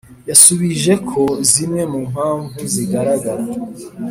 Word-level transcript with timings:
yasubijeko 0.29 1.21
zimwe 1.51 1.81
mu 1.91 2.01
mpamvu 2.11 2.57
zigaragara 2.73 3.43